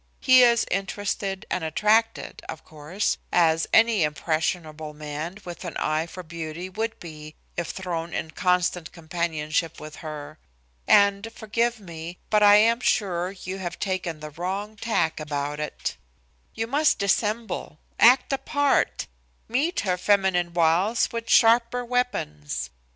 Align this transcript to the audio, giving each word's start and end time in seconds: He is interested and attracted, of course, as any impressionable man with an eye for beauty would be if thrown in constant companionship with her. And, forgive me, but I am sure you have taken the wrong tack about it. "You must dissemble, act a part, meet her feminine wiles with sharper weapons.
He 0.19 0.41
is 0.41 0.65
interested 0.71 1.45
and 1.51 1.63
attracted, 1.63 2.41
of 2.49 2.65
course, 2.65 3.19
as 3.31 3.67
any 3.71 4.01
impressionable 4.01 4.95
man 4.95 5.37
with 5.45 5.63
an 5.63 5.77
eye 5.77 6.07
for 6.07 6.23
beauty 6.23 6.69
would 6.69 6.99
be 6.99 7.35
if 7.55 7.67
thrown 7.67 8.11
in 8.11 8.31
constant 8.31 8.91
companionship 8.93 9.79
with 9.79 9.97
her. 9.97 10.39
And, 10.87 11.31
forgive 11.35 11.79
me, 11.79 12.17
but 12.31 12.41
I 12.41 12.55
am 12.55 12.79
sure 12.79 13.29
you 13.29 13.59
have 13.59 13.77
taken 13.77 14.21
the 14.21 14.31
wrong 14.31 14.75
tack 14.75 15.19
about 15.19 15.59
it. 15.59 15.97
"You 16.55 16.65
must 16.65 16.97
dissemble, 16.97 17.77
act 17.99 18.33
a 18.33 18.39
part, 18.39 19.05
meet 19.47 19.81
her 19.81 19.99
feminine 19.99 20.51
wiles 20.51 21.09
with 21.11 21.29
sharper 21.29 21.85
weapons. 21.85 22.71